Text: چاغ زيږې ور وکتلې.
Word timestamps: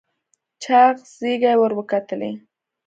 چاغ 0.63 0.95
زيږې 1.17 1.53
ور 1.59 1.71
وکتلې. 1.79 2.31